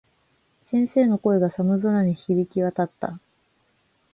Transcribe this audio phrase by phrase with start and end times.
[0.63, 3.19] 先生の声が、寒空に響き渡った。